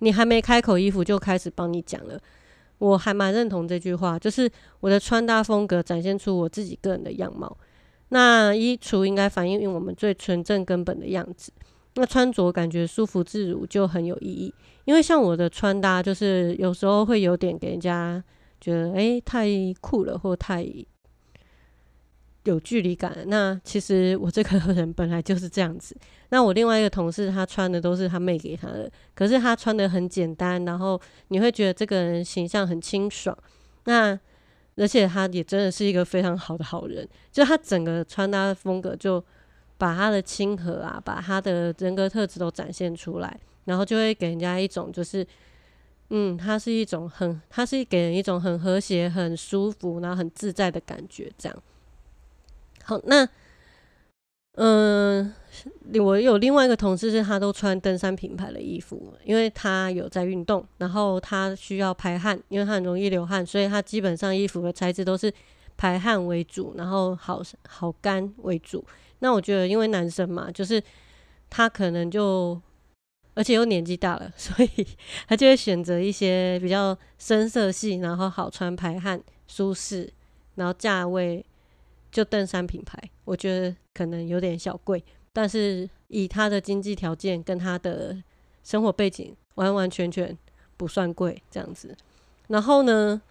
[0.00, 2.20] 你还没开口，衣服就开始帮你讲了。
[2.78, 7.56] 我还蛮认同这句话，就是我的穿搭风格展现出我自己个人的样貌。
[8.08, 11.52] 那衣橱应该反映我们最纯正根本的样子。
[11.94, 14.52] 那穿着感觉舒服自如就很有意义。
[14.84, 18.22] 因为像我的穿搭，就是有时候会有点给人家
[18.60, 19.46] 觉得，诶太
[19.80, 20.66] 酷了，或太。
[22.44, 23.16] 有距离感。
[23.26, 25.96] 那其实我这个人本来就是这样子。
[26.30, 33.36] 那我另外一个同事，他穿的都是他妹给他的，可是他穿的很简单，然后你会觉得这个人形象很清爽。
[33.84, 34.18] 那
[34.76, 39.22] 而且他也真的是一个非常好的好人，就他整个穿搭风格就
[39.76, 45.26] 把他的亲和啊，把他的人格特质都展现出来，然后就会给人家一种就是，
[46.10, 51.62] 嗯，他是一种很，他是给人一种很和谐、很舒服，然后很自在的感觉，这样。
[52.90, 53.24] 好，那
[54.56, 55.32] 嗯，
[55.94, 65.32] 我有另外一个同事，是他都穿登山品牌的衣服，因为他有在运动，然后他需要排汗，因为他很容易流汗，所以他基本上衣服的材质都是
[65.76, 68.84] 排汗为主，然后好好干为主。
[69.20, 70.82] 那我觉得，因为男生嘛，就是
[71.48, 72.60] 他可能就
[73.34, 74.86] 而且又年纪大了， 所以
[75.28, 80.12] 他就会选择一些比较深色系，然后好穿、排汗、舒适，
[80.56, 81.46] 然后价位。
[82.10, 88.16] 就登山品牌，我觉得可能有点小贵，但是以他的经济条件跟他的
[88.64, 90.36] 生活背景，完完全全
[90.76, 91.96] 不算贵这样子。
[92.48, 93.22] 然后呢，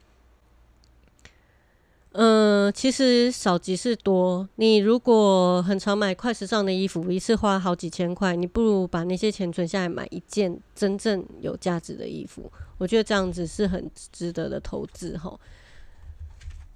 [2.13, 4.48] 嗯，其实少即是多。
[4.56, 12.52] 你如果很常买快时尚的衣服，一次花好几千块，你不如把那些钱存下来买一件真正有价值的衣服。
[12.78, 15.38] 我觉得这样子是很值得的投资，哈。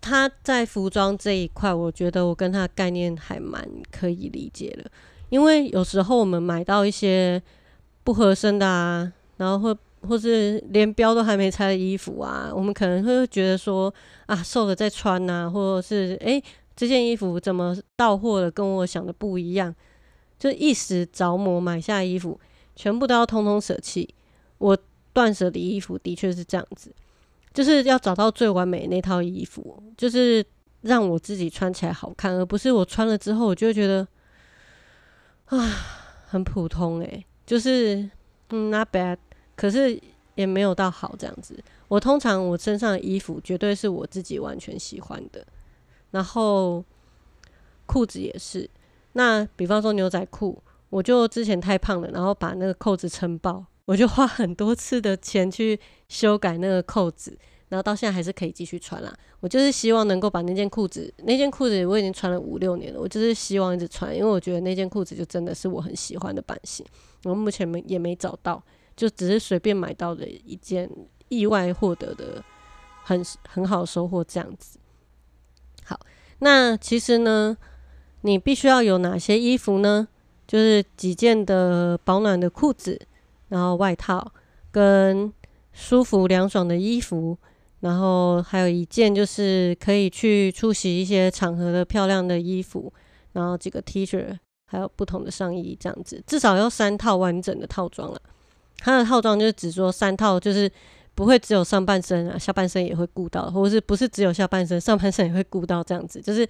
[0.03, 4.91] 他在服装这一块，我觉得我跟他概念还蛮可以理解的，
[5.29, 7.41] 因为有时候我们买到一些
[8.03, 13.91] 不合身的啊，然后或或是连标都还没拆的衣服啊，我们可能会觉得说
[14.25, 16.43] 啊，瘦了再穿呐，或者是诶
[16.75, 19.73] 这件衣服怎么到货了，跟我想的不一样，
[20.37, 22.37] 就一时着魔买下衣服，
[22.75, 24.13] 全部都要通通舍弃。
[24.57, 24.77] 我
[25.13, 26.93] 断舍离衣服的确是这样子。
[27.53, 30.43] 就是要找到最完美那套衣服，就是
[30.81, 34.07] 让我自己穿起来好看，而不是我穿了之后我就觉得
[35.45, 35.57] 啊
[36.27, 38.09] 很普通诶，就是
[38.49, 39.17] 嗯 not bad，
[39.55, 39.99] 可是
[40.35, 41.55] 也没有到好这样子。
[41.87, 45.45] 我通常我身上的衣服绝对是我自己完全喜欢的，
[46.09, 46.83] 然后
[47.85, 48.67] 裤子也是。
[49.11, 53.63] 那比方说牛仔裤，我就之前太胖了，然后把那个扣子撑爆。
[53.85, 59.13] 我就花很多次的钱去修改那个扣子，然后到现在还是可以继续穿啦。
[59.41, 66.85] 我就是希望能够把那件裤子，那件裤子我已经穿了五六年了，我就是希望一直穿，因为我觉得那件裤子就真的是我很喜欢的版型。
[67.25, 68.63] 我目前没也没找到，
[68.95, 70.89] 就只是随便买到的一件
[71.27, 72.41] 意外获得的
[73.03, 74.79] 很很好收获这样子。
[75.83, 75.99] 好，
[76.39, 77.57] 那其实呢，
[78.21, 80.07] 你必须要有哪些衣服呢？
[80.47, 83.07] 就是几件的保暖的裤子。
[83.53, 84.33] 然后外套
[84.71, 85.31] 跟
[85.71, 87.37] 舒服凉爽的衣服，
[87.81, 92.91] 然后还有一件就是可以去出席一些场合的漂亮的衣服。
[93.33, 94.35] 然后几个 T 恤，
[94.65, 98.19] 还有不同的上衣，这样子，至少要三套完整的套装了。
[98.79, 100.71] 它的套装就是只说三套，就是
[101.13, 106.47] 不会只有上半身啊，下半身也会顾到，或者是不是只有下半身，上半身也会顾到这样子，就是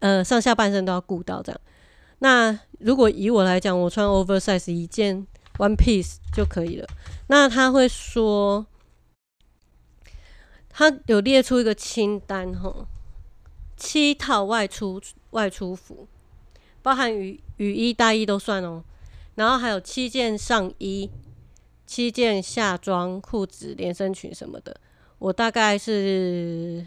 [0.00, 1.60] 呃上下半身都要顾到这样。
[2.18, 5.26] 那如果以我来讲，我穿 oversize 一件
[5.62, 6.88] one piece 就可以了。
[7.28, 8.66] 那他会说，
[10.68, 12.88] 他有列出一个清单哈，
[13.76, 16.08] 七套外出外出服，
[16.82, 18.82] 包含雨雨衣、大衣都算哦。
[19.36, 21.10] 然后还有七件上衣。
[21.84, 24.74] 七件夏装、裤子、连身裙什么的，
[25.18, 26.86] 我大概是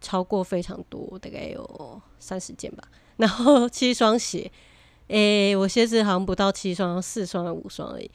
[0.00, 2.82] 超过非常多，大概有三十件吧。
[3.18, 4.50] 然后七双鞋，
[5.12, 8.10] 诶，我鞋子好像不到七双，四双、五双而已。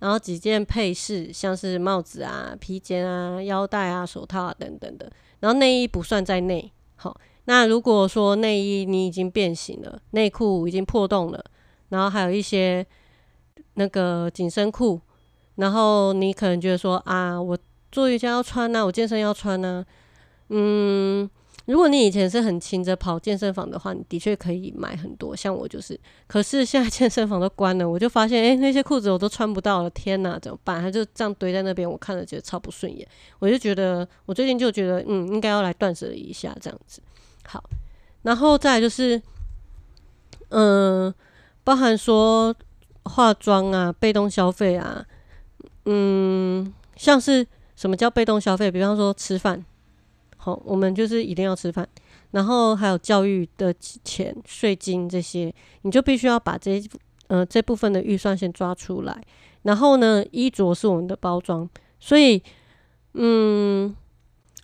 [0.00, 5.10] 然后几件配饰，像是帽子啊、披肩啊、腰带啊、手套啊等等的。
[5.40, 6.70] 然后内衣不算在内。
[6.96, 11.42] 好，那如果说内衣你已经变形了，内裤已经破洞了，
[11.88, 12.86] 然后还有一些
[13.74, 15.00] 那个紧身裤。
[15.54, 17.56] 然后你可能觉得说啊，我
[17.90, 19.82] 做瑜伽要穿呢，我健身要穿呢。
[20.50, 21.28] 嗯，
[21.66, 25.36] 如果你以前是很勤着跑健身房的话，你的确可以买很多。
[25.36, 30.80] 像我就是，可是现在健身房都关了，我就发现，哎，那些裤子我都穿不到了，天哪，怎么办？
[30.80, 33.06] 它就这样堆在那边，我看了觉得超不顺眼。
[33.40, 37.02] 我就觉得，我最近就觉得，嗯，应该要来断舍离一下这样子。
[37.44, 37.62] 好，
[38.22, 39.20] 然后再就是，
[40.50, 41.12] 嗯，
[41.64, 42.54] 包含说
[43.04, 45.04] 化妆啊，被动消费啊。
[45.84, 48.70] 嗯，像是什么叫被动消费？
[48.70, 49.64] 比方说吃饭，
[50.46, 51.84] 好，我们就是一定要吃饭，
[52.30, 56.80] 然后还有教育的钱、税金这些，你就必须要把这
[57.26, 59.20] 呃这部分的预算先抓出来。
[59.62, 62.40] 然后呢，衣着是我们的包装，所以
[63.14, 63.92] 嗯，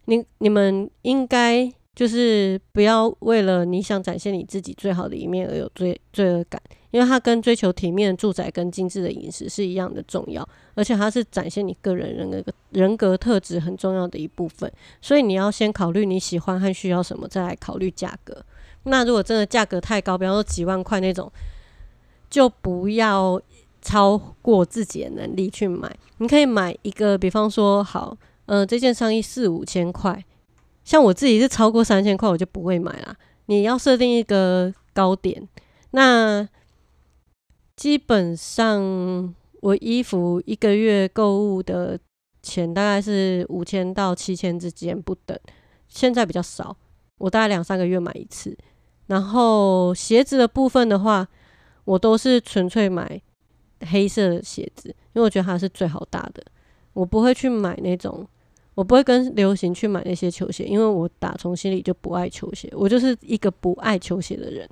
[0.04, 1.72] 你你们应该。
[1.94, 6.58] 就是不要为了你想展现你自己最好的一面而有罪罪恶感，
[6.92, 14.70] 因为它跟追求体面的住宅跟精致的饮食是一样的重要，而且它是展现你个人人格人格特质很重要的一部分。
[15.00, 18.44] 所以你要先考虑你喜欢和需要什么，再来考虑价格。
[18.84, 21.32] 那如果真的价格太高，比方说几万块那种，
[22.28, 23.40] 就不要
[23.80, 25.90] 超过自己的能力去买。
[26.18, 30.22] 你可以买一个，比方说好，嗯，这件上衣四五千块。
[30.84, 33.16] 像我自己是超过三千块，我就不会买啦。
[33.46, 35.48] 你要设定一个高点，
[35.92, 36.46] 那
[37.82, 41.98] 基本上我衣服一个月购物的
[42.40, 45.36] 钱大概是五千到七千之间不等。
[45.88, 46.76] 现在比较少，
[47.18, 48.56] 我大概两三个月买一次。
[49.08, 51.26] 然后鞋子的部分的话，
[51.82, 53.20] 我都是纯粹买
[53.90, 56.40] 黑色的鞋子，因为我觉得它是最好搭的。
[56.92, 58.24] 我不会去买那种。
[58.76, 64.68] 我不会跟流行去买那些球鞋，因为我打从心里就不爱球鞋，我就是一个不爱球鞋的人。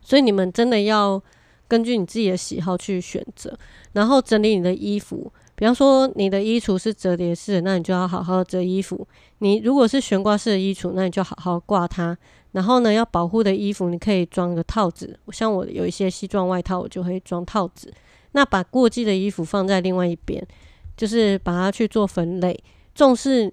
[0.00, 1.20] 所以你们真的要
[1.68, 3.56] 根据你自己的喜好去选择，
[3.92, 5.32] 然后整理你的衣服。
[5.54, 9.08] 比方说你的衣橱是折叠式的，那你就要好好折衣服。
[9.38, 12.16] 你如果是悬挂式的衣橱，那你就好好挂它。
[12.52, 17.92] 然后呢，要保护的衣服你可以装个套子，像我有一些西装外套，我就会装套子。
[18.32, 20.46] 那把过季的衣服放在另外一边，
[20.94, 22.58] 就是把它去做分类。
[22.94, 23.52] 重视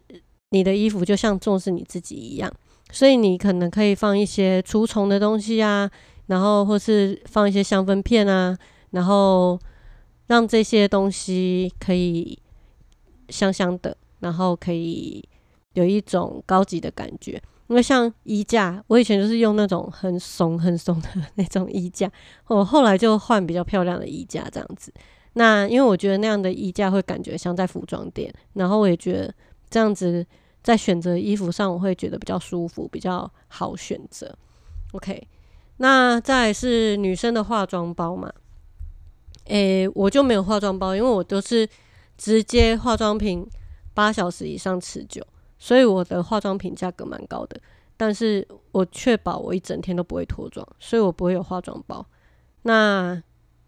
[0.49, 2.51] 你的衣服，就像重视你自己一样，
[2.91, 5.89] 所以你可能可以放一些除虫的东西啊，
[6.27, 8.57] 然后或是放一些香氛片啊，
[8.91, 9.59] 然后
[10.27, 12.37] 让这些东西可以
[13.29, 15.23] 香香的，然后可以
[15.73, 17.41] 有一种高级的感觉。
[17.67, 22.11] 因为像衣架，我以前就是用那种很松很松的那种衣架，
[22.47, 24.93] 我后来就换比较漂亮的衣架这样子。
[25.33, 29.33] 那因为我觉得那样的衣架会感觉像在服装店，然后我也觉得
[29.69, 30.23] 这样子
[30.61, 34.37] 在选择衣服上我会觉得比较舒服，比较好选择。
[34.91, 35.25] OK，
[35.77, 38.31] 那再是女生的化妆包嘛？
[39.45, 41.67] 诶，我就没有化妆包，因为我都是
[42.17, 43.45] 直接化妆品
[43.93, 45.25] 八小时以上持久，
[45.57, 47.59] 所以我的化妆品价格蛮高的，
[47.97, 52.05] 但是我确保我一整天都不会脱妆，所以我不会有化妆包。
[52.61, 53.21] 那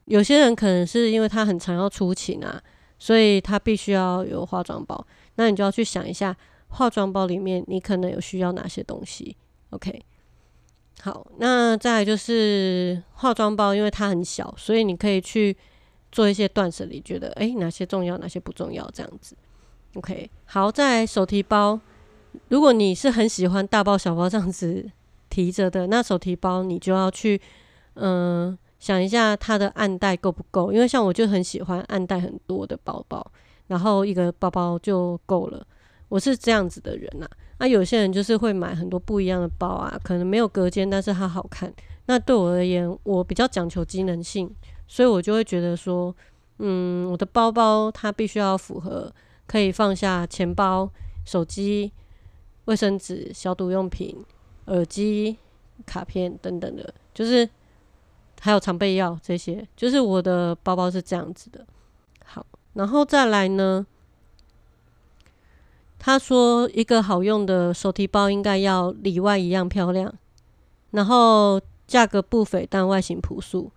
[0.05, 2.61] 有些人可能是因为他很常要出勤啊，
[2.97, 5.05] 所以他必须要有化妆包。
[5.35, 6.35] 那你就要去想一下，
[6.69, 9.35] 化妆包里面你可能有需要哪些东西。
[9.71, 10.01] OK，
[11.05, 15.55] 好，那再就是化妆包，因为它很小，所以你可以去
[16.11, 19.35] 做一些断舍离，觉得诶哪些重要，哪些不重要这样子。
[19.93, 21.79] OK，好，再手提包，
[22.47, 24.89] 如果你是很喜欢大包小包这样子
[25.29, 27.39] 提着的，那手提包你就要去
[27.93, 28.57] 嗯。
[28.77, 30.71] 想一下它的暗袋够不够？
[30.71, 33.25] 因为像我就很喜欢暗袋很多的包包，
[33.65, 35.65] 然后一个包包就够了。
[36.09, 37.27] 我是这样子的人呐。
[37.57, 41.73] 那有些人就是会买很多不一样的包啊，可能没有隔间，但是它好看，
[42.07, 44.53] 那对我而言，我比较讲求机能性，
[44.87, 46.13] 所以我就会觉得说，
[46.59, 49.13] 嗯，我的包包它必须要符合
[49.47, 50.89] 可以放下钱包、
[51.25, 51.91] 手机、
[52.65, 54.23] 卫生纸、消毒用品、
[54.65, 55.37] 耳机、
[55.85, 57.49] 卡片等等的，就是
[58.41, 61.65] 还有常备药这些，就是我的包包是这样子的。
[62.25, 63.85] 好，然后再来呢，
[65.97, 70.13] 他说一个好用的手提包应该要里外一样漂亮，
[70.91, 71.61] 然后。
[71.87, 73.71] 价格不菲，但外形朴素。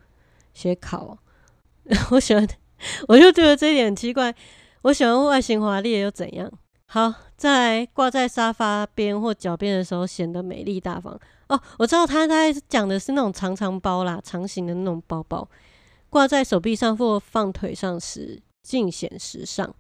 [0.55, 1.19] 写考，
[2.11, 2.49] 我喜欢，
[3.07, 4.35] 我就觉得这一点很奇怪。
[4.81, 6.51] 我喜欢外形华丽又怎样？
[6.87, 11.21] 好，在挂在沙发边或脚边的时候显得美丽大方。
[11.49, 15.47] 哦，我知道他他讲的是那种长长包啦，长形的那种包包，
[16.09, 19.75] 挂在手臂上或放腿上时尽显时尚，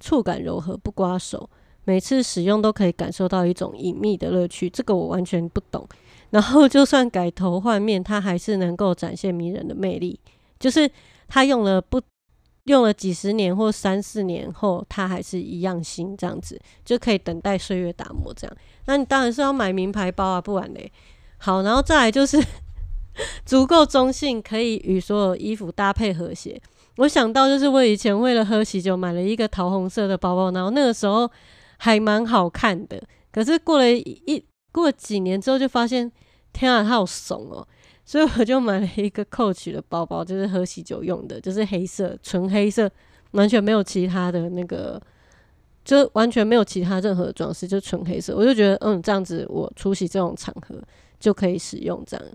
[0.00, 1.48] 触感柔和不刮手，
[1.88, 4.68] 每次使用都可以感受到一种隐秘的乐趣。
[4.68, 5.88] 这个我完全不懂。
[6.28, 10.20] 然后就算改头换面，它还是能够展现迷人的魅力。
[10.60, 10.90] 就是
[11.28, 11.98] 它用了不
[12.64, 18.34] 用了几十年或三四年后，它还是一样新，这样子就可以等待岁月打磨。
[18.34, 20.92] 这样，那你当然是要买名牌包啊，不然嘞。
[21.38, 22.38] 好，然后再来就是
[23.46, 26.60] 足够中性，可以与所有衣服搭配和谐。
[26.98, 31.30] 我想到就是我以前为了喝喜酒买了一个桃红色的包包，然后那个时候
[31.78, 33.02] 还蛮好看的。
[33.32, 36.10] 可是过了一过几年之后，就发现
[36.52, 37.66] 天啊，它好怂哦！
[38.04, 42.90] 所以我就买了一个 Coach 的包包，就是喝喜酒用的，就是黑色，纯黑色，
[43.32, 45.00] 完全没有其他的那个，
[45.84, 48.34] 就完全没有其他任何装饰，就纯黑色。
[48.34, 50.80] 我就觉得，嗯，这样子我出席这种场合
[51.20, 52.26] 就可以使用这样。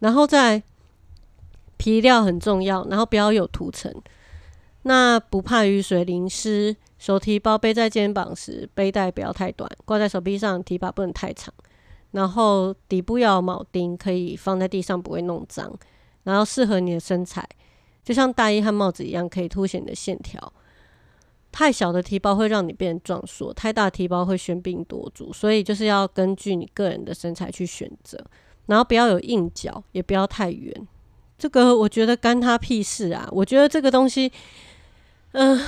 [0.00, 0.62] 然后再
[1.76, 3.92] 皮料很重要，然后不要有涂层，
[4.82, 6.76] 那不怕雨水淋湿。
[7.02, 11.52] 手提包背在肩膀时，背带不要太短，挂在手臂上，提把不能太长。
[12.12, 15.76] 然后底部要有铆钉，可以放在地上不会弄脏，
[16.22, 17.44] 然后适合你的身材，
[18.04, 20.52] 就像大衣和帽子一样，可以凸显你的线条。
[21.50, 28.16] 太小的提包会让你变壮硕，太大提包会喧宾夺主，所以就是要根据你个人的身材去选择。
[28.66, 30.86] 然后不要有硬角，也不要太圆。
[31.36, 33.28] 这个我觉得干他屁事啊！
[33.32, 34.30] 我觉得这个东西，
[35.32, 35.60] 嗯。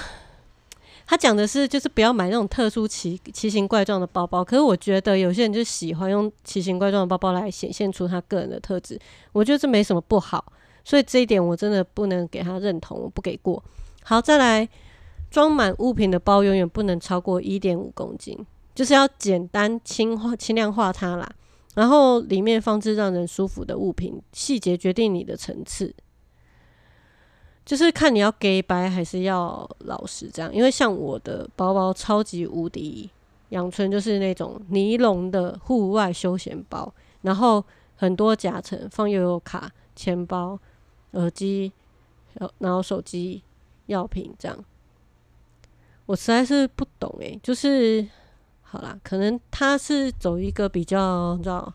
[1.06, 4.42] 他讲的是，就是不要买那种特殊奇奇形怪状的包包。
[4.42, 8.98] 可是我觉得有些人就喜欢用奇形怪状的包包来显现出他个人的特质。
[9.32, 10.52] 我觉得这没什么不好，
[10.82, 13.62] 所以这一点我真的不能给他认同，我不给过。
[14.02, 14.68] 好，再来，
[15.30, 18.38] 装满物品的包永远不能超过一点五公斤，
[18.74, 21.30] 就是要简单轻化、轻量化它啦。
[21.74, 25.94] 然后里面放置让人舒服的物品，细节决定你的层次。
[27.64, 33.08] 就是看你要给白还是要老实这样，因为像我的包包超级无敌
[33.48, 36.92] 阳春，就是那种尼龙的户外休闲包，
[37.22, 37.64] 然后
[37.96, 40.58] 很多夹层，放悠游卡、钱包、
[41.12, 41.72] 耳机，
[42.58, 43.42] 然后手机、
[43.86, 44.64] 药品这样。
[46.06, 48.06] 我实在是不懂诶，就是
[48.60, 51.72] 好啦，可能他是走一个比较知道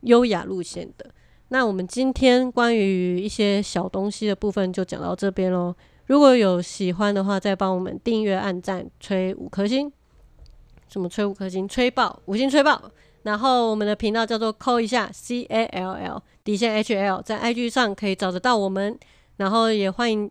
[0.00, 1.08] 优雅路线的。
[1.54, 5.72] 那我们今天关于一些小东西的部分就讲到这边喽。
[6.06, 9.92] 如果有喜欢的话，再帮我们订阅、按赞、吹五颗星。
[10.88, 11.68] 什么吹五颗星？
[11.68, 12.90] 吹爆五星吹爆！
[13.22, 18.98] 然后我们的频道叫做扣一下 C A L L 底线 H L，在 IG 上可以找得到我们。
[19.36, 20.28] 然后也欢迎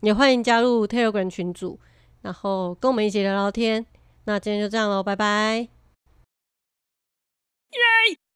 [0.00, 1.78] 也欢迎加入 Telegram 群组，
[2.22, 3.86] 然后跟我们一起聊聊天。
[4.24, 5.68] 那今天就这样喽，拜拜。